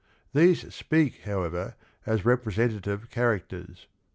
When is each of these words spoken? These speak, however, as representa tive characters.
These 0.33 0.73
speak, 0.73 1.21
however, 1.25 1.75
as 2.07 2.21
representa 2.23 2.81
tive 2.81 3.11
characters. 3.11 3.85